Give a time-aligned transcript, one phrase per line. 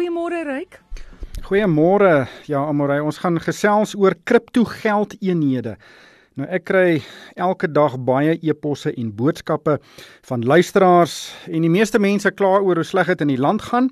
[0.00, 0.78] Goeiemôre Ryk.
[1.44, 2.24] Goeiemôre.
[2.48, 5.74] Ja, Amorey, ons gaan gesels oor kripto geldeenhede.
[6.40, 7.02] Nou ek kry
[7.36, 9.74] elke dag baie e-posse en boodskappe
[10.30, 11.18] van luisteraars
[11.52, 13.90] en die meeste mense kla oor hoe sleg dit in die land gaan.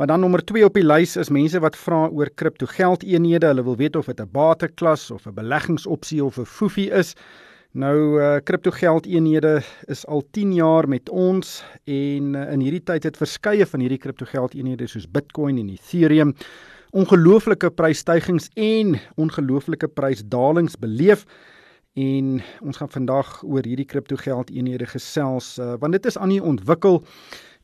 [0.00, 3.52] Maar dan nommer 2 op die lys is mense wat vra oor kripto geldeenhede.
[3.52, 7.12] Hulle wil weet of dit 'n bateklas of 'n beleggingsopsie of 'n foefie is.
[7.72, 13.06] Nou uh kripto geldeenhede is al 10 jaar met ons en uh, in hierdie tyd
[13.08, 16.34] het verskeie van hierdie kripto geldeenhede soos Bitcoin en Ethereum
[16.92, 21.24] ongelooflike prysstygings en ongelooflike prysdalings beleef.
[21.96, 26.42] En ons gaan vandag oor hierdie kripto geldeenhede gesels uh, want dit is aan die
[26.44, 27.00] ontwikkel.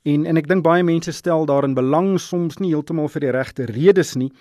[0.09, 3.69] En en ek dink baie mense stel daarin belang soms nie heeltemal vir die regte
[3.69, 4.33] redes nie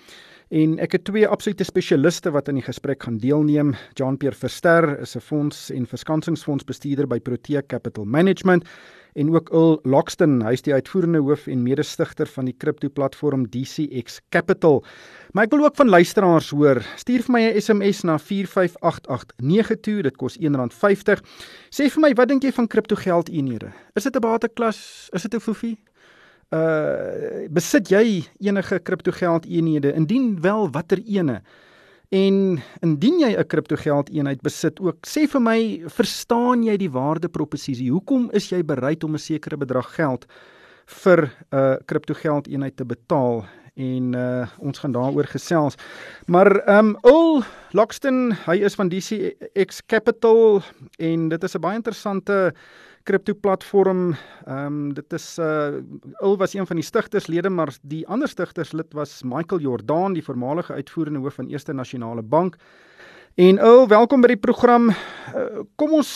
[0.48, 3.74] En ek het twee absolute spesialiste wat aan die gesprek gaan deelneem.
[4.00, 8.64] Jean-Pierre Verster is 'n fonds en verskansingsfondsbestuurder by Protea Capital Management
[9.14, 14.20] en ook Ul Lockston, hy is die uitvoerende hoof en mede-stigter van die kripto-platform DCX
[14.30, 14.84] Capital.
[15.32, 16.82] Maar ek wil ook van luisteraars hoor.
[16.96, 20.02] Stuur vir my 'n SMS na 45889.
[20.02, 21.20] Dit kos R1.50.
[21.70, 23.72] Sê vir my, wat dink jy van kriptogeld-eenhede?
[23.94, 25.08] Is dit 'n bateklas?
[25.12, 25.78] Is dit 'n foefie?
[26.50, 29.92] Uh besit jy enige kriptogeld eenhede?
[29.92, 31.42] Indien wel watter ene?
[32.08, 37.90] En indien jy 'n kriptogeld eenheid besit ook sê vir my verstaan jy die waardeproposisie?
[37.90, 40.26] Hoekom is jy bereid om 'n sekere bedrag geld
[40.86, 43.44] vir 'n uh, kriptogeld eenheid te betaal?
[43.76, 45.76] En uh ons gaan daaroor gesels.
[46.26, 50.62] Maar um Ul Lockston hy is van DCX Capital
[50.98, 52.54] en dit is 'n baie interessante
[53.08, 54.14] kripto platform.
[54.46, 55.80] Ehm um, dit is uh
[56.22, 60.72] Il was een van die stigterslede, maar die ander stigterslid was Michael Jordan, die voormalige
[60.72, 62.56] uitvoerende hoof van Eerste Nasionale Bank.
[63.34, 64.90] En Il, welkom by die program.
[64.90, 66.10] Uh, kom ons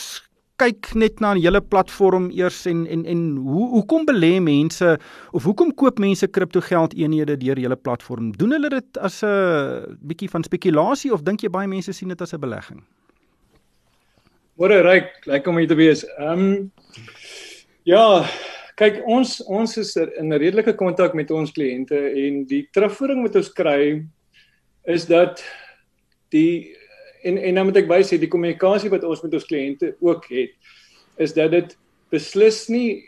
[0.60, 4.98] kyk net na die hele platform eers en en en hoe hoekom belê mense
[5.30, 8.32] of hoekom koop mense kriptogeld eenhede deur julle platform?
[8.36, 12.20] Doen hulle dit as 'n bietjie van spekulasie of dink jy baie mense sien dit
[12.20, 12.82] as 'n belegging?
[14.60, 16.04] Môre ryk, lyk om hier te wees.
[16.18, 16.72] Ehm um,
[17.82, 18.22] Ja,
[18.78, 23.34] kyk ons ons is er in redelike kontak met ons kliënte en die terugvoering wat
[23.40, 24.04] ons kry
[24.86, 25.40] is dat
[26.30, 26.76] die
[27.26, 30.54] en en nou moet ek wys die kommunikasie wat ons met ons kliënte ook het
[31.18, 31.74] is dat dit
[32.14, 33.02] beslis nie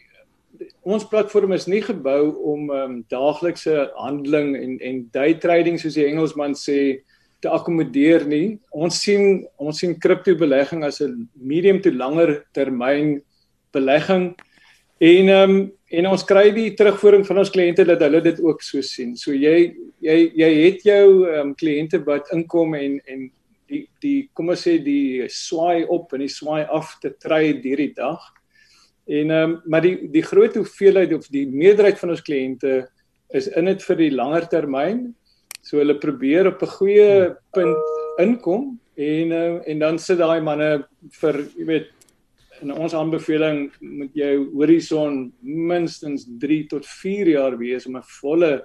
[0.83, 6.09] ons platform is nie gebou om um, daaglikse handeling en en day trading soos die
[6.09, 7.05] Engelsman sê
[7.45, 8.59] te akkommodeer nie.
[8.75, 13.23] Ons sien ons sien kripto belegging as 'n medium to langer termyn
[13.71, 14.35] belegging
[14.99, 18.63] En ehm um, en ons kry die terugvoering van ons kliënte dat hulle dit ook
[18.63, 19.13] so sien.
[19.17, 23.29] So jy jy jy het jou ehm um, kliënte wat inkom en en
[23.71, 27.93] die die kom ons sê die swaai op en die swaai af te trade hierdie
[27.95, 28.23] dag.
[29.07, 32.85] En ehm um, maar die die groot hoeveelheid of die meerderheid van ons kliënte
[33.35, 35.09] is in dit vir die langer termyn.
[35.63, 40.87] So hulle probeer op 'n goeie punt inkom en uh, en dan sit daai manne
[41.21, 41.91] vir jy weet
[42.63, 48.65] in ons aanbeveling moet jou horison minstens 3 tot 4 jaar wees om 'n volle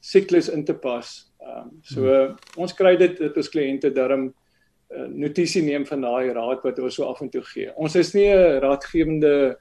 [0.00, 1.32] siklus in te pas.
[1.40, 2.36] Ehm um, so hmm.
[2.56, 6.94] ons kry dit dat ons kliënte darm uh, notisie neem van daai raad wat ons
[6.94, 7.70] so af en toe gee.
[7.76, 9.56] Ons is nie 'n raadgewende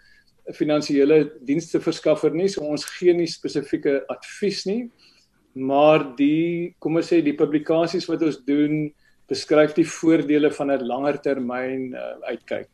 [0.52, 4.90] finansiële dienste verskaffer nie, so ons gee nie spesifieke advies nie.
[5.56, 8.92] Maar die kom ons sê die publikasies wat ons doen
[9.30, 12.68] beskryf die voordele van 'n langer termyn uh, uitkyk.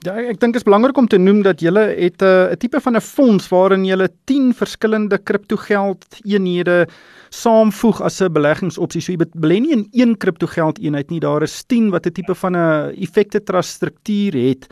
[0.00, 2.80] Ja, ek dink dit is belangrik om te noem dat jy het 'n uh, tipe
[2.80, 6.88] van 'n fonds waarin jy 10 verskillende kriptogeld eenhede
[7.28, 9.02] saamvoeg as 'n beleggingsopsie.
[9.02, 12.34] So jy belê nie in een kriptogeld eenheid nie, daar is 10 wat 'n tipe
[12.34, 14.66] van 'n effekte trust struktuur het.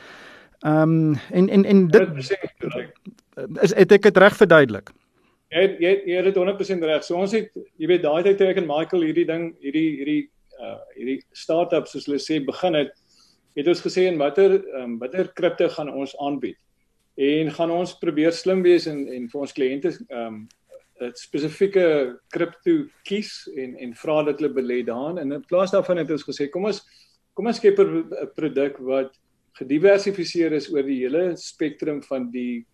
[0.64, 2.08] Ehm um, en en en dit
[3.62, 4.90] is het ek dit reg verduidelik.
[5.50, 7.04] Jy jy jy het dit 100% reg.
[7.04, 10.30] So ons het jy weet daai tyd toe ek en Michael hierdie ding hierdie hierdie
[10.58, 12.90] uh hierdie startups soos hulle sê begin het
[13.58, 16.58] het ons gesê en watter um, watter kripto gaan ons aanbied?
[17.18, 20.46] En gaan ons probeer slim wees en en vir ons kliënte ehm um,
[21.14, 25.20] spesifieke kripto kies en en vra dat hulle belê daarin.
[25.22, 26.82] En in plaas daarvan het ons gesê kom ons
[27.34, 29.14] kom ons skep 'n produk wat
[29.58, 32.66] gediversifiseer is oor die hele spektrum van die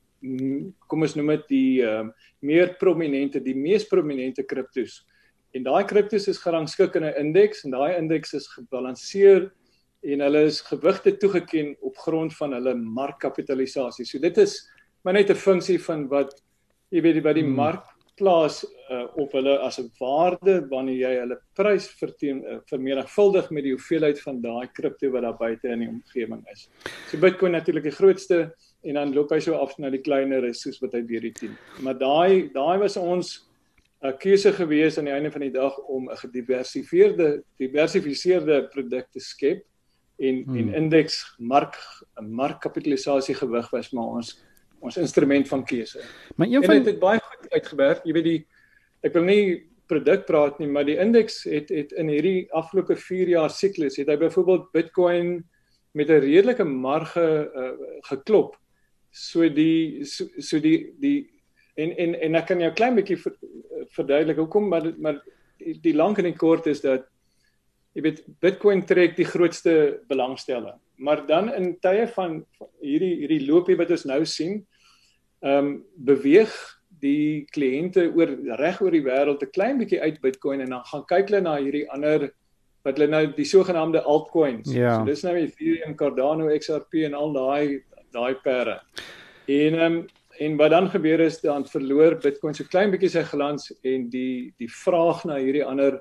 [0.89, 5.03] kom ons noem dit die um, meer prominente die mees prominente kriptos.
[5.55, 9.53] En daai kriptos is gerangskik in 'n indeks en daai indeks is gebalanseer
[10.05, 14.05] en hulle is gewigte toegeken op grond van hulle markkapitalisasie.
[14.05, 14.61] So dit is
[15.05, 16.43] maar net 'n funksie van wat
[16.91, 17.57] jy weet wat die hmm.
[17.57, 17.85] mark
[18.17, 23.65] plaas uh, op hulle as 'n waarde wanneer jy hulle prys verteen uh, vermenigvuldig met
[23.65, 26.69] die hoeveelheid van daai kripto wat daar buite in die omgewing is.
[27.11, 30.63] So Bitcoin natuurlik die grootste en dan loop hy so af na die kleiner is
[30.63, 31.57] soos wat hy deur die 10.
[31.83, 33.49] Maar daai daai was ons
[34.05, 39.21] 'n keuse gewees aan die einde van die dag om 'n gediversifieerde diversifiseerde produk te
[39.21, 39.65] skep
[40.17, 40.57] en hmm.
[40.57, 41.77] en indeks mark
[42.21, 44.35] markkapitalisasie gewig was maar ons
[44.85, 46.03] ons instrument van keuse.
[46.37, 48.03] Maar een van dit het baie goed uitgewerk.
[48.05, 48.41] Jy weet die
[49.05, 49.45] ek wil nie
[49.89, 54.11] produk praat nie, maar die indeks het het in hierdie afgelope 4 jaar siklus het
[54.13, 55.39] hy byvoorbeeld Bitcoin
[55.95, 57.25] met 'n redelike marge
[57.55, 57.73] uh,
[58.11, 58.57] geklop.
[59.11, 61.31] So die so, so die die
[61.75, 63.37] en en en ek kan jou klein bietjie ver,
[63.97, 65.21] verduidelik hoekom maar maar
[65.59, 67.07] die, die lank en die kort is dat
[67.95, 70.79] jy weet Bitcoin trek die grootste belangstelling.
[70.97, 72.41] Maar dan in tye van
[72.83, 74.63] hierdie hierdie loopie wat ons nou sien,
[75.45, 76.53] ehm um, beweeg
[77.05, 81.05] die kliënte oor reg oor die wêreld 'n klein bietjie uit Bitcoin en dan gaan
[81.07, 82.31] kyk hulle na hierdie ander
[82.85, 84.73] wat hulle nou die sogenaamde altcoins.
[84.73, 84.99] Ja.
[84.99, 87.83] So dis nou Ethereum, Cardano, XRP en al daai
[88.13, 88.81] daai pere.
[89.47, 90.07] En ehm um,
[90.39, 94.53] en wat dan gebeur is dan verloor Bitcoin so klein bietjie sy glans en die
[94.59, 96.01] die vraag na hierdie ander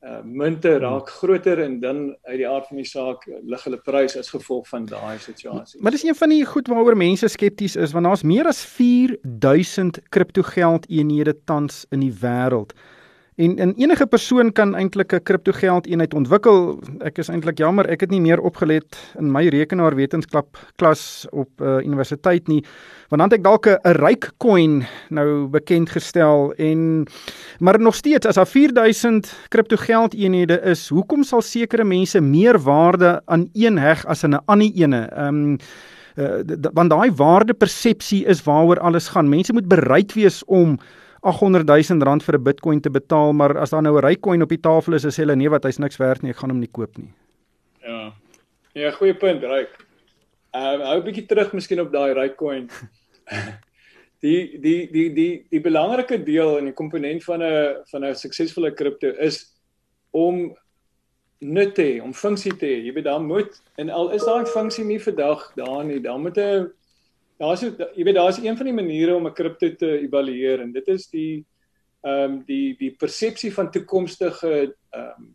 [0.00, 4.16] uh munte raak groter en dan uit die aard van die saak lig hulle prys
[4.16, 5.80] as gevolg van daai situasie.
[5.80, 10.00] Maar dis een van die goed waaroor mense skepties is want daar's meer as 4000
[10.08, 12.72] kriptogeld eenhede tans in die wêreld.
[13.40, 16.78] En en enige persoon kan eintlik 'n kriptogeld eenheid ontwikkel.
[16.98, 21.78] Ek is eintlik jammer ek het nie meer opgelet in my rekenaarwetenskap klas op uh,
[21.80, 22.64] universiteit nie.
[23.08, 27.06] Want dan het ek dalk 'n ryk coin nou bekend gestel en
[27.58, 33.22] maar nog steeds as daar 4000 kriptogeld eenhede is, hoekom sal sekere mense meer waarde
[33.24, 35.08] aan een heg as aan 'n ander ene?
[35.16, 35.56] Ehm um,
[36.16, 39.28] uh, want daai waardepersepsie is waaroor alles gaan.
[39.28, 40.78] Mense moet bereid wees om
[41.20, 44.48] 800 000 rand vir 'n Bitcoin te betaal, maar as daar nou 'n Raycoin op
[44.48, 46.70] die tafel is, sê hulle nee, wat hy's niks werd nie, ek gaan hom nie
[46.72, 47.12] koop nie.
[47.82, 48.12] Ja.
[48.72, 49.86] Ja, goeie punt, Ryk.
[50.54, 52.70] Ehm uh, hou 'n bietjie terug miskien op daai Raycoin.
[54.24, 58.72] die die die die die belangrike deel in die komponent van 'n van 'n suksesvolle
[58.72, 59.56] kripto is
[60.10, 60.56] om
[61.40, 62.84] nut te hê, om funksie te hê.
[62.84, 66.38] Jy weet daar moet en al is daai funksie nie vandag daar nie, dan moet
[66.38, 66.72] 'n
[67.40, 70.88] daar's jy weet daar's een van die maniere om 'n kripto te evalueer en dit
[70.88, 71.44] is die
[72.02, 75.34] ehm um, die die persepsie van toekomstige ehm um,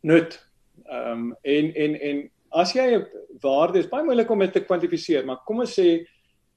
[0.00, 0.38] nut.
[0.84, 3.06] Ehm um, en en en as jy 'n
[3.40, 6.06] waarde is baie moeilik om dit te kwantifiseer, maar kom ons sê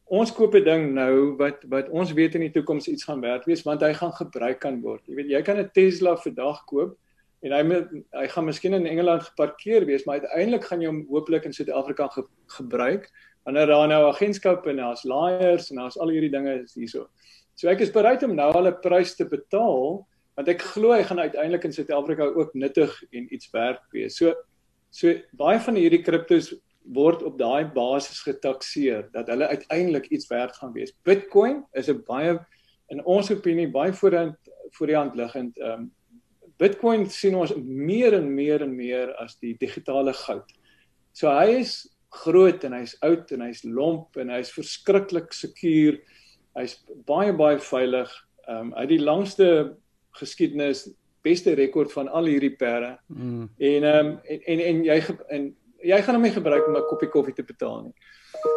[0.05, 3.45] ons koop 'n ding nou wat wat ons weet in die toekoms iets gaan werd
[3.45, 5.01] wees want hy gaan gebruik kan word.
[5.07, 6.97] Jy weet jy kan 'n Tesla vandag koop
[7.41, 11.45] en hy hy gaan miskien in Engeland geparkeer wees, maar uiteindelik gaan jy hom hopelik
[11.45, 13.09] in Suid-Afrika ge, gebruik
[13.43, 17.07] wanneer daar nou agentskappe en daar's laaiers en daar's al hierdie dinge hierso.
[17.55, 20.05] So ek is bereid om nou al 'n prys te betaal
[20.35, 24.17] want ek glo hy gaan uiteindelik in Suid-Afrika ook nuttig en iets werd wees.
[24.17, 24.33] So
[24.89, 26.53] so baie van hierdie kriptos
[26.83, 30.93] word op daai basis getakseer dat hulle uiteindelik iets werd gaan wees.
[31.03, 32.39] Bitcoin is 'n baie
[32.89, 34.35] in ons opinie baie voorhand
[34.71, 35.91] voor die hand liggend ehm um,
[36.57, 40.51] Bitcoin sien ons meer en meer en meer as die digitale goud.
[41.11, 45.99] So hy is groot en hy's oud en hy's lomp en hy's verskriklik sekuur.
[46.57, 46.77] Hy's
[47.07, 48.11] baie baie veilig.
[48.47, 49.47] Ehm um, hy het die langste
[50.19, 50.87] geskiedenis,
[51.23, 52.97] beste rekord van al hierdie perde.
[53.07, 53.49] Mm.
[53.57, 54.99] En ehm um, en, en en jy
[55.29, 55.51] en
[55.83, 57.95] jy gaan hom nie gebruik om 'n koppie koffie te betaal nie.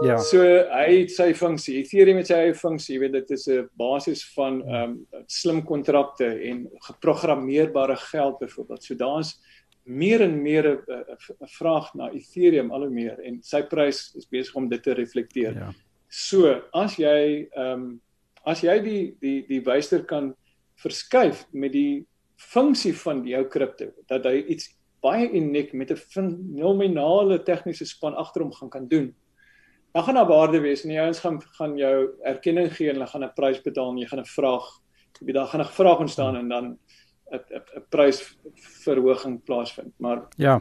[0.03, 0.17] Ja.
[0.19, 1.77] So hy het sy funksie.
[1.81, 2.97] Ethereum het sy eie funksie.
[2.97, 8.83] Jy weet dit is 'n basis van ehm um, slim kontrakte en geprogrammeerbare geld byvoorbeeld.
[8.83, 9.39] So daar's
[9.87, 14.55] meer en meer 'n vraag na Ethereum al hoe meer en sy prys is besig
[14.55, 15.55] om dit te reflekteer.
[15.55, 15.73] Ja.
[16.09, 18.01] So, as jy ehm um,
[18.47, 20.35] as jy die die die wyster kan
[20.79, 24.69] verskuif met die funksie van jou kripto dat hy iets
[25.03, 29.15] baie uniek met 'n fenominale tegniese span agter hom gaan kan doen.
[29.93, 33.07] Dan gaan daar waarde wees en die ouens gaan gaan jou erkenning gee en hulle
[33.07, 34.67] gaan 'n prys betaal en jy gaan 'n vraag,
[35.21, 36.79] jy weet daar gaan 'n vraag ontstaan en dan
[37.33, 37.41] 'n
[37.77, 39.93] 'n prysverhoging plaasvind.
[39.99, 40.61] Maar ja.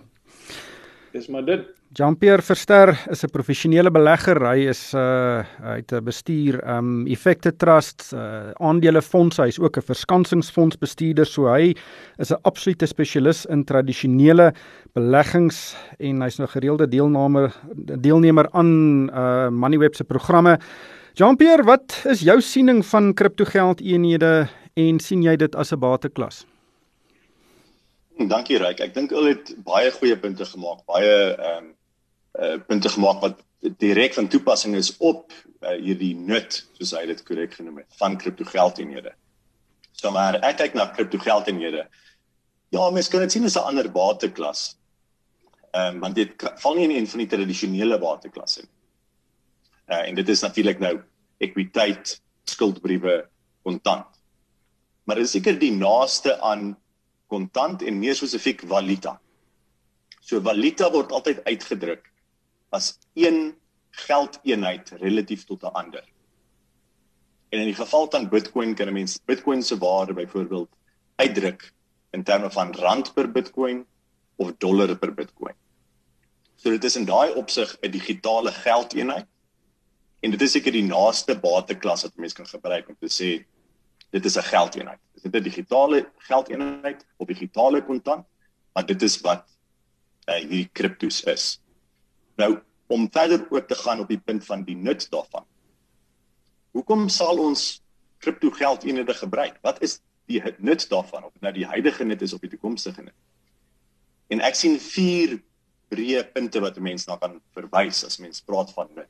[1.11, 1.63] Dis maar dit.
[1.95, 4.35] Jean-Pierre Verster is 'n professionele belegger.
[4.43, 9.37] Hy is uh hy het 'n bestuur um Effecte Trust, uh aandelefonds.
[9.37, 11.25] Hy is ook 'n verskansingsfondsbestuurder.
[11.25, 11.75] So hy
[12.17, 14.53] is 'n absolute spesialis in tradisionele
[14.93, 17.53] beleggings en hy's nou gereelde deelnemer
[18.01, 20.59] deelnemer aan uh Moneyweb se programme.
[21.13, 26.45] Jean-Pierre, wat is jou siening van kriptogeld eenhede en sien jy dit as 'n bateklas?
[28.15, 28.79] Dankie Ryk.
[28.79, 31.73] Ek dink hulle het baie goeie punte gemaak, baie ehm um,
[32.39, 33.41] uh, punte gemaak wat
[33.79, 38.17] direk van toepassing is op uh, hierdie nut, soos hy dit korrek genoem het, van
[38.19, 39.11] kriptogeldeenhede.
[39.95, 41.85] So maar ek kyk na kriptogeldeenhede.
[42.75, 44.77] Ja, mens kan dit sien as 'n ander bateklas.
[45.73, 48.71] Ehm um, want dit val nie in een van die tradisionele bateklasse nie.
[49.91, 51.01] Uh, en dit is natuurlik nou
[51.37, 53.27] ekwiteit, skuldbriewe,
[53.63, 54.07] kontant.
[55.05, 56.77] maar dit is seker die naaste aan
[57.27, 59.19] kontant en meer spesifiek valuta.
[60.21, 62.11] So valuta word altyd uitgedruk
[62.75, 63.55] as een
[64.05, 66.03] geldeenheid relatief tot 'n ander.
[67.49, 70.69] En in die geval van Bitcoin kan 'n mens Bitcoin se waarde byvoorbeeld
[71.15, 71.73] uitdruk
[72.11, 73.85] in terme van rand per Bitcoin
[74.35, 75.55] of dollar per Bitcoin.
[76.55, 79.27] So dit is in daai opsig 'n digitale geldeenheid
[80.19, 83.45] en dit is seker die naaste bateklas wat mense kan gebruik om te sê
[84.09, 84.99] dit is 'n geldeenheid.
[85.25, 88.25] Dit 'n digitale geldeenheid of digitale kontant,
[88.73, 89.45] maar dit is wat
[90.29, 91.61] uh, hierdie kriptos is.
[92.37, 95.45] Nou om verder ook te gaan op die punt van die nut daarvan.
[96.71, 97.81] Hoekom sal ons
[98.21, 99.57] kripto geldeenhede gebruik?
[99.61, 103.17] Wat is die nut daarvan of nou die huidige nut is op die toekomstige nut?
[104.29, 105.39] En ek sien vier
[105.89, 109.09] breë punte wat 'n mens na kan verwys as mens praat van nut.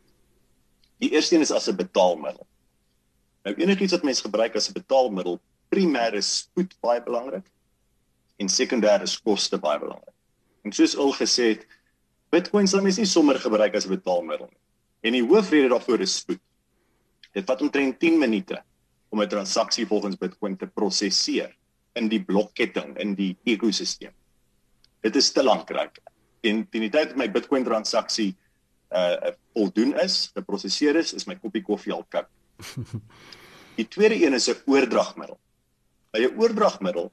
[1.00, 2.48] Die eerste een is as 'n betaalmiddel.
[3.44, 7.48] Nou enigiets wat mens gebruik as 'n betaalmiddel, primêr is spoed baie belangrik
[8.40, 10.14] en sekondêr is koste baie belangrik.
[10.66, 11.66] En soos al gesê het,
[12.34, 14.62] Bitcoin sal mens nie sommer gebruik as 'n betaalmiddel nie.
[15.04, 16.42] En die hoofrede daarvoor is spoed.
[17.34, 18.64] Dit vat omtrent 10 minute
[19.10, 21.56] om 'n transaksie volgens Bitcoin te prosesseer
[21.94, 24.12] in die blokketting in die ekosisteem.
[25.02, 25.92] Dit is te lank reg.
[26.42, 28.36] En teen die tyd dat my Bitcoin transaksie
[28.92, 32.28] uh voldoen is, geprosesseer is, is my koppie koffie al koud.
[33.80, 35.40] Die tweede een is 'n oordragmiddel.
[36.16, 37.10] By 'n oordragmiddel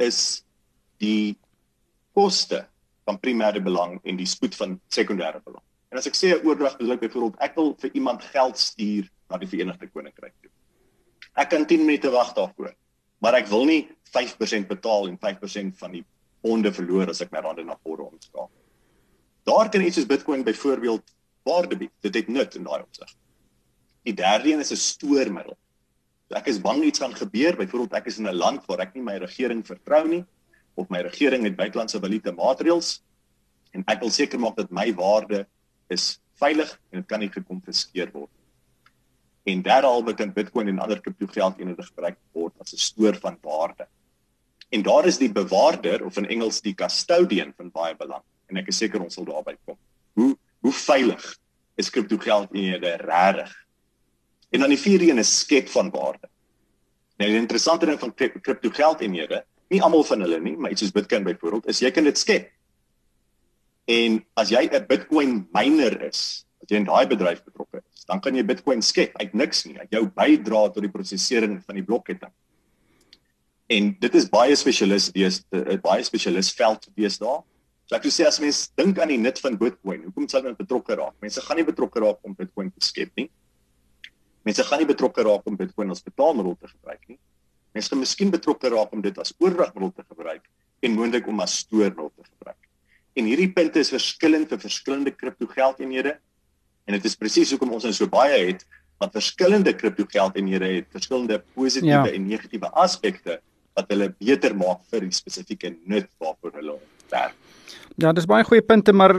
[0.00, 0.40] is
[1.04, 1.36] die
[2.16, 2.62] koste
[3.04, 5.60] van primêre belang en die spoed van sekondêre belang.
[5.92, 9.10] En as ek sê 'n oordrag bedoel ek byvoorbeeld ek wil vir iemand geld stuur
[9.28, 10.50] na die Verenigde Koninkryk toe.
[11.36, 12.72] Ek kan 10 minute wag daarvoor,
[13.20, 16.04] maar ek wil nie 5% betaal en 5% van die
[16.40, 18.64] ponde verloor as ek my rande na porde omskakel.
[19.44, 21.04] Daar kan iets soos Bitcoin byvoorbeeld
[21.44, 21.92] waarde bied.
[22.00, 23.12] Dit het nut in daai opsig.
[24.08, 25.56] Die derde een is 'n stoormiddel.
[26.32, 28.94] So ek is bang iets gaan gebeur, byvoorbeeld ek is in 'n land waar ek
[28.96, 30.24] nie my regering vertrou nie
[30.80, 33.02] of my regering het buitelandse valuta maatreëls
[33.76, 35.44] en ek wil seker maak dat my waarde
[35.90, 38.32] is veilig en dit kan nie gekonfiskeer word.
[39.44, 43.86] En derhalwe kan Bitcoin en ander kriptogeldeenhede gebruik word as 'n stoor van waarde.
[44.72, 48.68] En daar is die bewaarder of in Engels die custodian van baie belang en ek
[48.68, 49.76] is seker ons sal daarby kom.
[50.14, 51.36] Hoe hoe veilig
[51.76, 53.52] is kriptogeldeenhede regtig?
[54.52, 56.28] En dan die vierde een is skep van waarde.
[57.16, 61.24] Nou die interessante ding van kriptogeldeenhede nie almal van hulle nie, maar iets soos Bitcoin
[61.26, 62.50] byvoorbeeld, is jy kan dit skep.
[63.90, 68.20] En as jy 'n Bitcoin miner is, as jy in daai bedryf betrokke is, dan
[68.20, 71.84] kan jy Bitcoin skep uit niks nie, uit jou bydra tot die prosesering van die
[71.84, 72.32] blokketting.
[73.68, 77.42] En dit is baie spesialis dis 'n baie spesialis veld wees daar.
[77.86, 80.56] So ek wil sê as mens dink aan die nut van Bitcoin, hoekom sal hulle
[80.56, 81.14] betrokke raak?
[81.20, 83.30] Mense gaan nie betrokke raak om Bitcoin te skep nie.
[84.42, 87.18] Mense gaan nie betrokke raak om Bitcoin as betaalmiddel te gebruik nie.
[87.76, 90.44] Mense gaan miskien betrokke raak om dit as oordragmiddel te gebruik
[90.82, 92.58] en moontlik om as stoormiddel te gebruik.
[93.14, 96.16] En hierdie punte is verskillend vir verskillende kriptogeldeenhede
[96.88, 98.64] en dit is presies hoekom ons nou so baie het
[99.02, 102.16] wat verskillende kriptogeldeenhede het verskillende positiewe ja.
[102.16, 103.38] en negatiewe aspekte
[103.76, 106.76] wat hulle beter maak vir die spesifieke nut waarvoor hulle
[107.12, 107.38] werk.
[108.00, 109.12] Ja, dis baie goeie punte, maar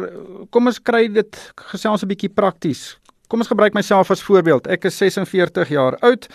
[0.54, 1.40] kom ons kry dit
[1.72, 2.98] gesels 'n bietjie prakties.
[3.32, 4.68] Kom ons gebruik myself as voorbeeld.
[4.68, 6.28] Ek is 46 jaar oud.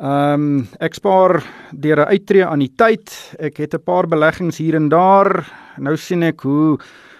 [0.00, 3.12] Ehm um, ek spaar deur 'n uittreë aan die tyd.
[3.38, 5.44] Ek het 'n paar beleggings hier en daar.
[5.76, 6.78] Nou sien ek hoe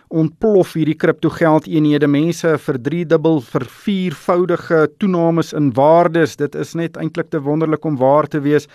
[0.09, 6.37] ontplof hierdie kriptogeld eenhede mense vir 3 dubbel vir 4voudige toenames in waardes.
[6.37, 8.66] Dit is net eintlik te wonderlik om waar te wees.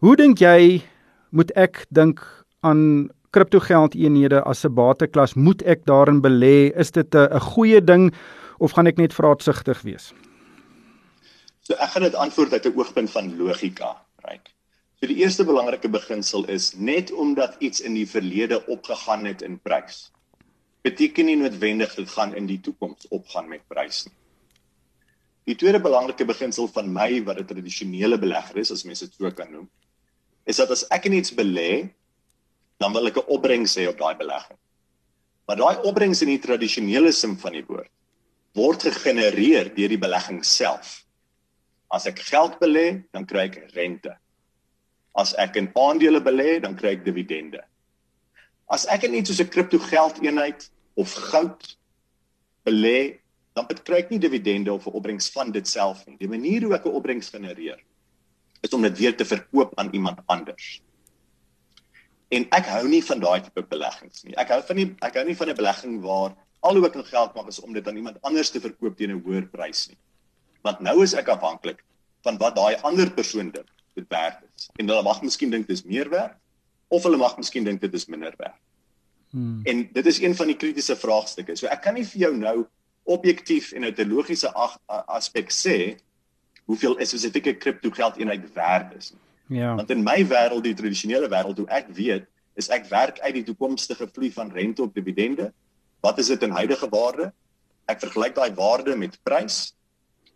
[0.00, 0.82] Hoe dink jy
[1.30, 2.20] moet ek dink
[2.60, 5.34] aan kriptogeld eenhede as 'n bateklas?
[5.34, 6.72] Moet ek daarin belê?
[6.76, 8.12] Is dit 'n goeie ding
[8.58, 10.12] of gaan ek net vraatsigtig wees?
[11.66, 14.46] So ek gaan dit antwoord uit 'n oogpunt van logika, right?
[15.00, 19.58] So die eerste belangrike beginsel is net omdat iets in die verlede opgegaan het in
[19.58, 20.10] prys,
[20.86, 24.14] beteken nie noodwendig dit gaan in die toekoms opgaan met prys nie.
[25.46, 29.30] Die tweede belangrike beginsel van my wat 'n tradisionele belegger is, as mense dit so
[29.30, 29.68] kan noem,
[30.46, 31.90] is dat as ek in iets belê,
[32.78, 34.58] dan wil ek 'n opbrengs hê op daai belegging.
[35.46, 37.90] Maar daai opbrengs in die tradisionele sin van die woord
[38.56, 41.04] word gegenereer deur die belegging self.
[41.92, 44.16] As ek geld belê, dan kry ek rente.
[45.16, 47.62] As ek in aandele belê, dan kry ek dividende.
[48.72, 51.76] As ek in iets soos 'n kriptogeldeenheid of goud
[52.66, 53.20] belê,
[53.54, 56.16] dan kry ek nie dividende of 'n opbrengs van dit self nie.
[56.18, 57.78] Die manier hoe ek 'n opbrengs genereer
[58.62, 60.82] is om dit weer te verkoop aan iemand anders.
[62.28, 64.34] En ek hou nie van daai tipe beleggings nie.
[64.36, 66.34] Ek hou van nie ek hou nie van 'n belegging waar
[66.66, 69.14] al hoe ek kan geld maak is om dit aan iemand anders te verkoop teen
[69.14, 69.98] 'n hoër prys nie
[70.66, 71.84] want nou is ek afhanklik
[72.26, 74.68] van wat daai ander persoon dink dit werd is.
[74.76, 76.36] En hulle mag miskien dink dit is meer werd
[76.92, 78.58] of hulle mag miskien dink dit is minder werd.
[79.34, 79.60] Hmm.
[79.64, 81.56] En dit is een van die kritiese vraagstukke.
[81.58, 82.56] So ek kan nie vir jou nou
[83.16, 84.52] objektief en uit 'n logiese
[84.86, 85.96] aspek sê
[86.66, 89.14] hoeveel 'n spesifieke kripto geld eenheid werd is.
[89.48, 89.74] Ja.
[89.74, 93.44] Want in my wêreld, die tradisionele wêreld, hoe ek weet, is ek werk uit die
[93.44, 95.52] toekomstige vloei van rente op dividende.
[96.00, 97.32] Wat is dit in huidige waarde?
[97.86, 99.74] Ek vergelyk daai waarde met prys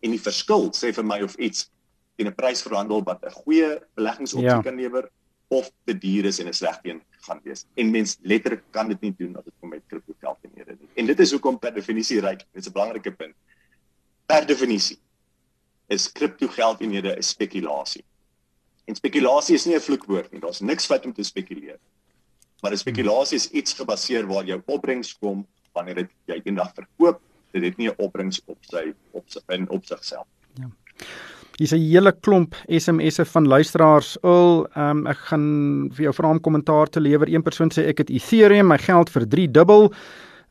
[0.00, 1.70] en die verskil sê vir my of iets
[2.16, 4.62] teen 'n prys verhandel wat 'n goeie beleggingsopsie ja.
[4.62, 5.10] kan lewer
[5.48, 7.66] of te duur is en 'n slegte een gaan wees.
[7.74, 10.76] En mens letterlik kan dit nie doen as dit kom met kripto geld en hierde
[10.78, 10.88] nie.
[10.94, 12.38] En dit is hoekom per definisie ryk.
[12.52, 13.34] Dit is 'n belangrike punt.
[14.26, 14.98] Per definisie
[15.88, 18.04] is kripto geld en hierde 'n spekulasie.
[18.84, 20.40] En spekulasie is nie 'n vloekwoord nie.
[20.40, 21.78] Daar's niks wat om te spekuleer.
[22.60, 27.20] Maar 'n spekulasie is iets gebaseer waar jou opbrengs kom wanneer dit jy eendag verkoop.
[27.52, 30.26] Dit het nie 'n opbrengs op sy op sy in op sigself.
[30.54, 30.70] Ja.
[31.56, 34.16] Hier's 'n hele klomp SMS'e van luisteraars.
[34.22, 37.28] Ul, um, ek gaan vir jou vra om kommentaar te lewer.
[37.28, 39.92] Een persoon sê ek het Ethereum, my geld vir 3 dubbel.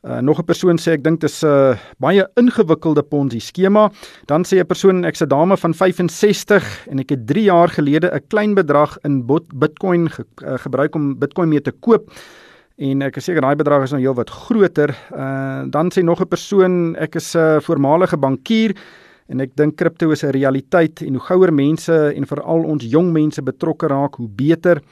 [0.02, 3.90] Uh, nog 'n persoon sê ek dink dit is 'n uh, baie ingewikkelde Ponzi skema.
[4.26, 8.08] Dan sê 'n persoon ek's 'n dame van 65 en ek het 3 jaar gelede
[8.08, 12.10] 'n klein bedrag in Bitcoin ge uh, gebruik om Bitcoin mee te koop.
[12.78, 14.88] En ek is seker daai bedrag is nou heelwat groter.
[15.12, 18.74] Uh, dan sê nog 'n persoon ek is 'n uh, voormalige bankier
[19.30, 23.12] En ek dink kripto is 'n realiteit en hoe gouer mense en veral ons jong
[23.12, 24.82] mense betrokke raak, hoe beter.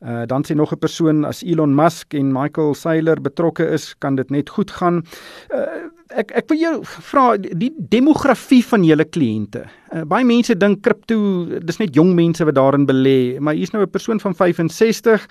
[0.00, 4.30] Dan sien nog 'n persoon as Elon Musk en Michael Saylor betrokke is, kan dit
[4.30, 5.04] net goed gaan.
[5.50, 6.74] Uh ek ek wil jou
[7.10, 9.64] vra die demografie van julle kliënte.
[9.92, 11.18] Uh, baie mense dink kripto
[11.60, 15.28] dis net jong mense wat daarin belê, maar hier's nou 'n persoon van 65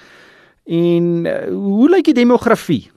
[0.66, 2.90] en uh, hoe lyk die demografie?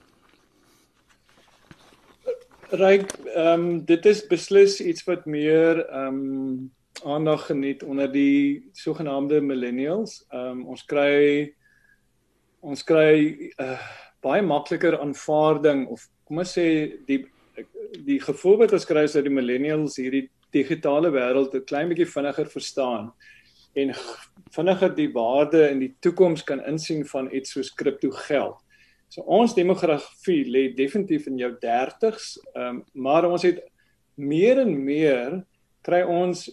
[2.71, 6.71] Ryk, ehm um, dit is beslis iets wat meer ehm um,
[7.03, 10.25] aandag geniet onder die sogenaamde millennials.
[10.29, 11.53] Ehm um, ons kry
[12.61, 13.77] ons kry uh,
[14.21, 16.65] baie makliker aanvaarding of kom ons sê
[17.07, 17.23] die
[18.07, 22.07] die gevoel wat ons kry is dat die millennials hierdie digitale wêreld 'n klein bietjie
[22.07, 23.11] vinniger verstaan
[23.75, 23.93] en
[24.55, 28.57] vinniger die waarde in die toekoms kan insien van iets soos kripto geld.
[29.09, 33.59] So ons demografie lê definitief in jou 30s, ehm um, maar ons het
[34.15, 35.41] meer en meer
[35.85, 36.45] kry ons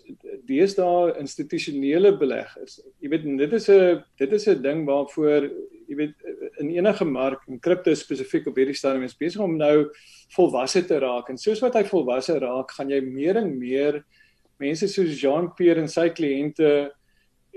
[0.48, 2.78] deesdae institusionele beleggers.
[3.02, 5.50] Jy weet dit is 'n dit is 'n ding waarvoor
[5.88, 6.14] jy weet
[6.60, 9.90] in enige mark en kripto spesifiek op hierdie stadium is besig om nou
[10.36, 14.04] volwasse te raak en soos wat hy volwasse raak, gaan jy meer en meer
[14.58, 16.90] mense soos Jean-Pierre en sy kliënte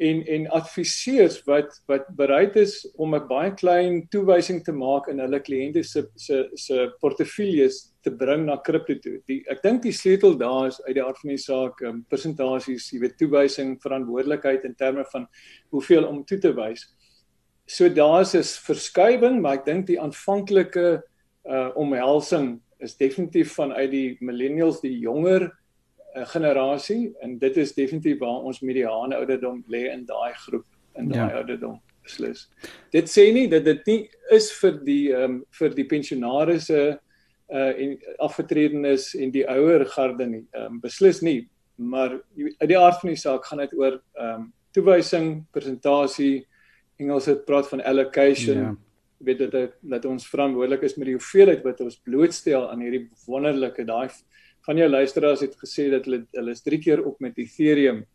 [0.02, 5.20] en en adviseurs wat wat bereid is om 'n baie klein toewysing te maak in
[5.20, 9.20] hulle kliënte se se se portefeuilles te bring na kripto toe.
[9.28, 12.90] Die ek dink die sleutel daar is uit die aard van die saak, um, presentasies,
[12.92, 15.28] jy weet toewysing, verantwoordelikheid in terme van
[15.70, 16.88] hoeveel om toe te wys.
[17.68, 21.04] So daar's 'n verskywing, maar ek dink die aanvanklike
[21.46, 25.52] uh omhelsing is definitief vanuit die millennials, die jonger
[26.15, 31.10] 'n generasie en dit is definitief waar ons mediane ouderdom lê in daai groep in
[31.10, 31.38] daai ja.
[31.38, 32.50] ouderdom beslis.
[32.91, 37.00] Dit sê nie dat dit nie is vir die ehm um, vir die pensionaarsse
[37.52, 40.45] uh en afgetredenes en die ouer garde nie.
[40.52, 44.36] Ehm um, beslis nie, maar uit die aard van die saak gaan dit oor ehm
[44.36, 46.47] um, toewysing, presentasie,
[47.00, 48.58] Engels het praat van allocation.
[48.58, 48.76] Ja
[49.24, 53.86] weet dit dat ons verantwoordelik is met die hoeveelheid wat ons blootstel aan hierdie wonderlike
[53.86, 54.10] daai
[54.65, 58.06] van jou luisteraars het gesê dat hulle hulle is 3 keer op met Ethereum.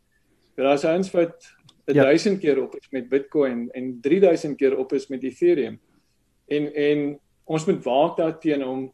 [0.57, 1.53] Daar's ouens wat
[1.85, 2.41] 1000 ja.
[2.41, 5.81] keer op is met Bitcoin en 3000 keer op is met Ethereum.
[6.47, 8.93] En en ons moet waak daarteen om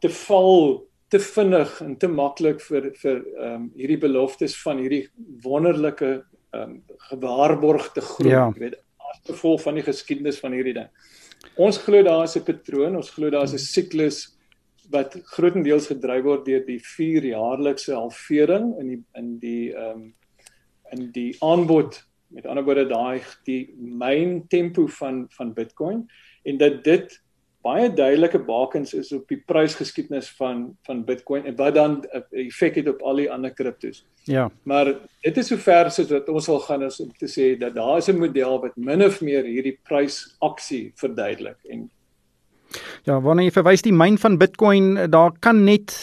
[0.00, 5.06] te val te vinnig en te maklik vir vir ehm um, hierdie beloftes van hierdie
[5.44, 6.12] wonderlike
[6.54, 8.48] ehm um, gewaarborgde groei, ja.
[8.56, 10.88] weet as gevolg van die geskiedenis van hierdie ding.
[11.60, 14.33] Ons glo daar is 'n patroon, ons glo daar is 'n siklus
[14.90, 20.14] wat grootendeels gedryf word deur die 4 jaarlikse halvering in die in die ehm um,
[20.92, 21.96] in die aanbod
[22.34, 26.04] met ander woorde daai die myn tempo van van Bitcoin
[26.44, 27.20] en dat dit
[27.64, 32.74] baie duidelike bakens is op die prysgeskiedenis van van Bitcoin en wat dan 'n effek
[32.80, 34.04] het op al die ander kriptos.
[34.24, 34.50] Ja.
[34.62, 37.98] Maar dit is sover soos wat ons sal gaan is om te sê dat daar
[37.98, 41.90] is 'n model wat min of meer hierdie prysaksie verduidelik en
[43.08, 45.96] Ja, wanneer jy verwys die myn van Bitcoin, eh, daar kan net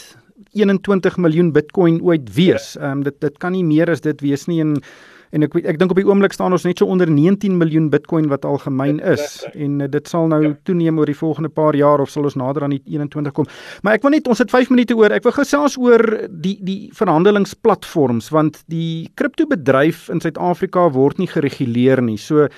[0.53, 2.73] 21 miljoen Bitcoin ooit wees.
[2.73, 2.81] Ja.
[2.81, 4.77] Ehm um, dit dit kan nie meer as dit wees nie en
[5.31, 8.27] En ek ek dink op die oomblik staan ons net so onder 19 miljoen Bitcoin
[8.31, 10.51] wat al gemyn is en uh, dit sal nou ja.
[10.67, 13.47] toeneem oor die volgende paar jaar of sal ons nader aan die 21 kom.
[13.81, 15.15] Maar ek wil net ons het 5 minute oor.
[15.15, 22.03] Ek wil gesels oor die die verhandelingsplatforms want die kriptobedryf in Suid-Afrika word nie gereguleer
[22.03, 22.19] nie.
[22.19, 22.49] So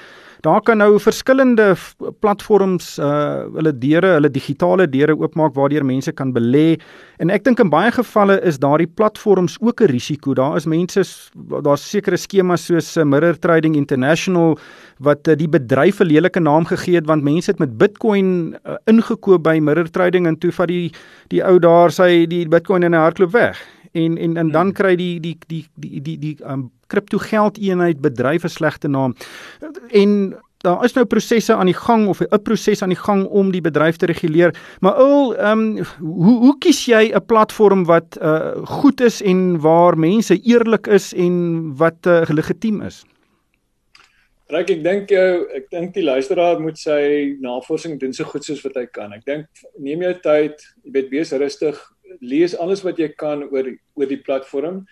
[0.44, 1.74] daar kan nou verskillende
[2.20, 6.76] platforms uh hulle deure, hulle digitale deure oopmaak waardeur mense kan belê.
[7.24, 10.34] En ek dink in baie gevalle is daardie platforms ook 'n risiko.
[10.34, 11.04] Daar is mense
[11.64, 14.58] daar's sekere skemas soos uh, Mirror Trading International
[15.00, 18.76] wat uh, die bedryf 'n lelike naam gegee het want mense het met Bitcoin uh,
[18.86, 20.92] ingekoop by Mirror Trading en toe vat die
[21.30, 23.58] die ou daar sy die Bitcoin in 'n hardloop weg
[23.94, 24.74] en en en dan hmm.
[24.74, 29.16] kry die die die die die die um kripto geld eenheid bedryf 'n slegte naam.
[29.90, 33.52] En daar is nou prosesse aan die gang of 'n proses aan die gang om
[33.52, 34.56] die bedryf te reguleer.
[34.80, 39.60] Maar al ehm um, hoe hoe kies jy 'n platform wat uh goed is en
[39.60, 41.36] waar mense eerlik is en
[41.78, 43.04] wat uh, legitiem is?
[44.48, 48.64] Ryk, ek dink jou ek dink die luisteraar moet sy navorsing doen so goed soos
[48.64, 49.14] wat hy kan.
[49.14, 49.46] Ek dink
[49.78, 51.80] neem jou tyd, jy weet wees rustig,
[52.22, 54.86] lees alles wat jy kan oor oor die platform.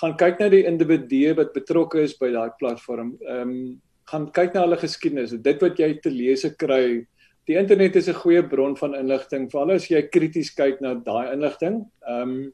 [0.00, 3.16] Gaan kyk na die individue wat betrokke is by daai platform.
[3.26, 3.58] Ehm um,
[4.06, 5.32] gaan kyk na hulle geskiedenis.
[5.42, 7.06] Dit wat jy te lees kry.
[7.50, 11.32] Die internet is 'n goeie bron van inligting, veral as jy krities kyk na daai
[11.32, 11.84] inligting.
[12.08, 12.52] Ehm um,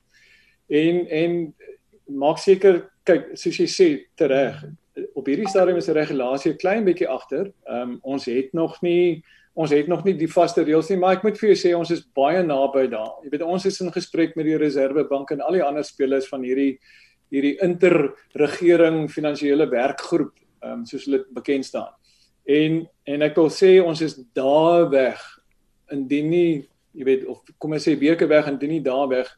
[0.71, 1.55] en en
[2.09, 4.63] maak seker kyk soos jy sê tereg
[5.17, 7.53] op hierdie stadium is die regulasie klein bietjie agter.
[7.67, 9.23] Ehm um, ons het nog nie
[9.55, 11.91] ons het nog nie die vaste reëls nie, maar ek moet vir jou sê ons
[11.93, 13.19] is baie naby daar.
[13.25, 16.45] Jy weet ons is in gesprek met die Reserwebank en al die ander spelers van
[16.47, 16.79] hierdie
[17.33, 21.93] hierdie interregering finansiële werkgroep, ehm um, soos hulle bekend staan.
[22.45, 25.21] En en ek wil sê ons is daar weg
[25.93, 29.31] indien nie, jy weet of kom ek sê weke weg indien nie daar weg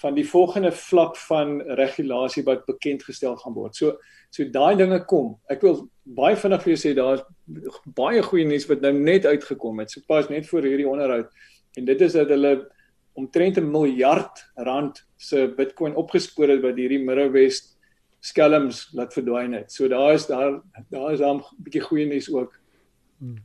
[0.00, 3.76] van die volgende vlak van regulasie wat bekend gestel gaan word.
[3.76, 3.98] So
[4.30, 5.34] so daai dinge kom.
[5.50, 7.24] Ek wil baie vinnig vir jou sê daar's
[7.98, 9.90] baie goeie nuus wat nou net uitgekom het.
[9.90, 11.32] So pas net voor hierdie onderhoud
[11.78, 12.54] en dit is dat hulle
[13.20, 17.76] omtrent 'n miljard rand se Bitcoin opgespoor het wat hierdie Midwest
[18.20, 19.72] skelms laat verdwyn het.
[19.72, 22.58] So daar is daar daar is dan 'n bietjie goeie nuus ook.
[23.18, 23.36] Hmm.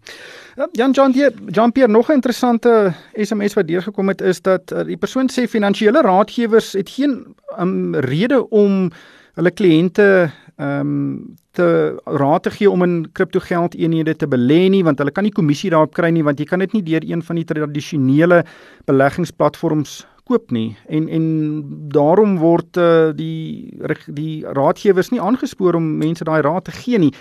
[0.71, 4.83] Jan John die Jean Pierre nog 'n interessante SMS wat deurgekom het is dat uh,
[4.83, 8.91] die persoon sê finansiële raadgewers het geen um, rede om
[9.33, 14.83] hulle kliënte ehm um, te raad te gee om in kriptogeld eenhede te belê nie
[14.83, 17.23] want hulle kan nie kommissie daarop kry nie want jy kan dit nie deur een
[17.23, 18.43] van die tradisionele
[18.87, 21.25] beleggingsplatforms koop nie en en
[21.93, 23.73] daarom word uh, die
[24.07, 27.13] die raadgewers nie aangespoor om mense daai raad te gee nie.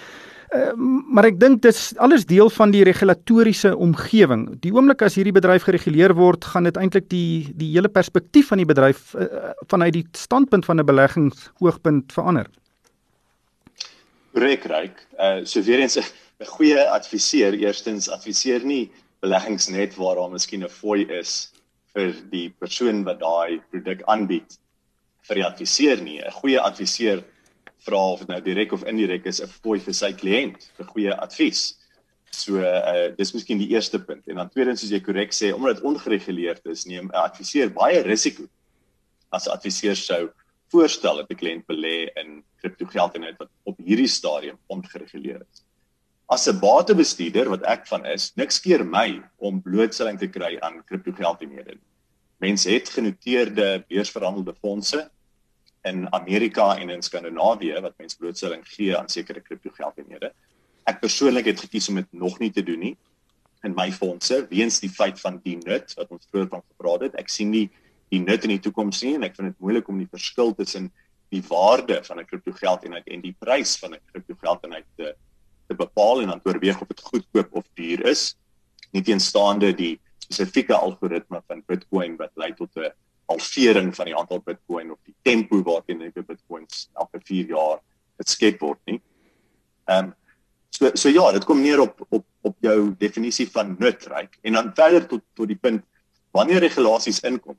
[0.55, 0.71] Uh,
[1.11, 4.47] maar ek dink dis alles deel van die regulatoriese omgewing.
[4.63, 8.63] Die oomblik as hierdie bedryf gereguleer word, gaan dit eintlik die die hele perspektief van
[8.63, 12.47] die bedryf uh, vanuit die standpunt van 'n beleggingsoogpunt verander.
[14.35, 14.99] Rek ryk.
[15.19, 15.97] Uh so weer eens
[16.41, 18.91] 'n goeie adviseur, eerstens adviseer nie
[19.23, 21.53] beleggings net waar daar miskien 'n fooi is
[21.95, 24.59] vir die persoon wat daai produk aanbied
[25.29, 26.19] vir die adviseur nie.
[26.19, 27.23] 'n Goeie adviseur
[27.87, 31.15] vra of dit nou direk of indirek is 'n fooi vir sy kliënt vir goeie
[31.15, 31.79] advies.
[32.33, 34.27] So uh dis miskien die eerste punt.
[34.27, 38.03] En dan tweedens soos jy korrek sê, omdat dit ongereguleerd is, neem 'n adviseur baie
[38.03, 38.49] risiko.
[39.31, 40.31] As 'n adviseur sou
[40.75, 45.63] voorstel dat 'n kliënt belê in kriptogeld en wat op hierdie stadium ongereguleerd is.
[46.27, 50.85] As 'n batebestuurder wat ek van is, niks keer my om blootstelling te kry aan
[50.85, 51.81] kriptogeld in hierdie.
[52.41, 55.11] Mense het genoteerde beursverhandelde fondse
[55.85, 60.33] in Amerika en in Skandinawië wat mense blootstelling gee aan sekere kriptogeldeenhede.
[60.85, 62.97] Ek persoonlik het gekies om dit nog nie te doen nie
[63.65, 67.15] in my fondse weens die feit van die nut wat ons vroeër van gepraat het.
[67.21, 67.71] Ek sien nie
[68.15, 70.91] die nut in die toekoms nie en ek vind dit moeilik om die verskil tussen
[71.35, 75.15] die waarde van 'n kriptogeldeenheid en die prys van 'n kriptogeldeenheid te
[75.69, 78.37] te bepaal en dan oorweeg of dit goedkoop of duur is.
[78.93, 82.93] Nie teenstaande die spesifieke algoritme van Bitcoin wat lei tot 'n
[83.29, 87.81] halvering van die aantal Bitcoin of die tempo waarteen die Bitcoins elke 4 jaar
[88.21, 89.01] geskep word nie.
[89.89, 90.15] Ehm um,
[90.71, 94.75] so so ja, dit kom neer op op op jou definisie van nutryk en dan
[94.75, 95.85] verder tot tot die punt
[96.31, 97.57] wanneer regulasies inkom.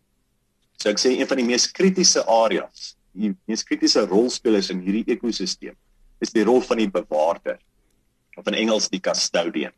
[0.78, 5.06] So ek sê een van die mees kritiese areas, die mees kritiese rolspelers in hierdie
[5.16, 5.76] ekosisteem
[6.24, 7.58] is die rol van die bewaarder
[8.40, 9.74] of in Engels die custodian.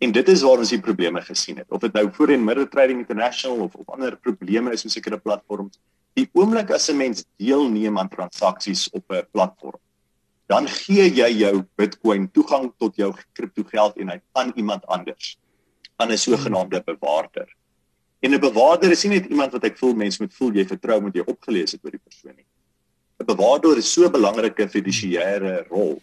[0.00, 1.68] En dit is waar ons die probleme gesien het.
[1.68, 5.76] Of dit nou voorheen Mirror Trading International of of ander probleme is met sekere platforms.
[6.16, 9.80] Die oomblik as 'n mens deelneem aan transaksies op 'n platform,
[10.48, 15.38] dan gee jy jou Bitcoin toegang tot jou kriptogeld en hy aan iemand anders,
[15.96, 17.48] aan 'n sogenaamde bewaarder.
[18.20, 21.00] En 'n bewaarder is nie net iemand wat ek voel mense moet voel jy vertrou
[21.00, 22.46] met jy opgelees het oor die persoon nie.
[23.20, 26.02] 'n Bewaarder is so 'n belangrike fidusiëre rol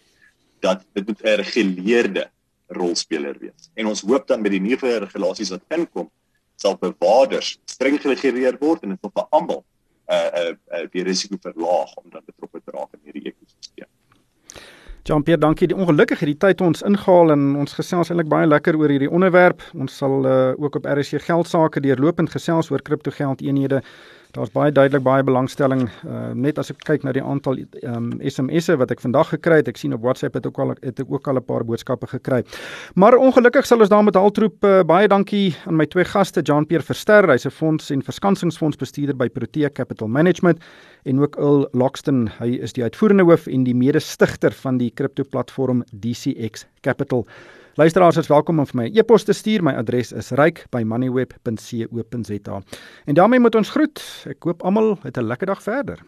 [0.60, 2.30] dat dit moet 'n gereguleerde
[2.68, 3.70] rolspeler wees.
[3.74, 6.10] En ons hoop dan met die nuwe regulasies wat inkom,
[6.56, 9.64] sal bewaarders streng gereguleer word en dit vir almal
[10.08, 13.30] 'n uh, 'n uh, uh, die risiko verlaag om dan betrokke te raak in hierdie
[13.30, 13.90] ekosisteem.
[15.08, 15.66] Jean-Pierre, dankie.
[15.70, 19.08] Die ongelukkig het die tyd ons ingehaal en ons gesels eintlik baie lekker oor hierdie
[19.08, 19.62] onderwerp.
[19.72, 23.80] Ons sal uh, ook op RSC geld sake deurlopend gesels oor kriptogeld eenhede
[24.38, 27.56] Daar's baie duidelik baie belangstelling uh, net as ek kyk na die aantal
[27.90, 29.70] um, SMS'e wat ek vandag gekry het.
[29.72, 32.44] Ek sien op WhatsApp het ook al het ek ook al 'n paar boodskappe gekry.
[32.94, 37.26] Maar ongelukkig sal ons daarmee haltroep uh, baie dankie aan my twee gaste, Jean-Pierre Verster,
[37.26, 40.62] hy's 'n fonds en verskansingsfondsbestuurder by Protea Capital Management
[41.04, 45.82] en ook Earl Lockston, hy is die uitvoerende hoof en die mede-stigter van die kripto-platform
[45.90, 47.26] DCX Capital.
[47.78, 49.62] Luisteraars is welkom om vir my 'n e e-pos te stuur.
[49.62, 52.62] My adres is ryk@moneyweb.co.za.
[53.04, 54.24] En daarmee moet ons groet.
[54.26, 55.98] Ek hoop almal het 'n lekker dag verder.